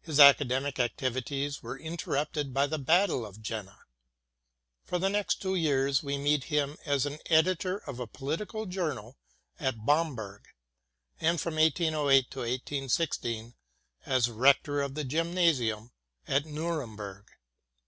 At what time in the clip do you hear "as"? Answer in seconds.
6.84-7.06, 14.04-14.28